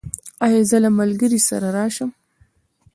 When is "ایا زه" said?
0.45-0.77